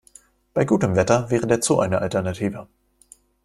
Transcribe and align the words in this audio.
Bei 0.55 0.65
gutem 0.65 0.95
Wetter 0.95 1.29
wäre 1.29 1.45
der 1.45 1.61
Zoo 1.61 1.79
eine 1.79 1.99
Alternative. 2.01 2.65